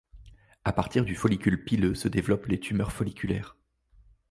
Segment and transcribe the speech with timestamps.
[0.63, 3.55] À partir du follicule pileux se développent les tumeurs folliculaires.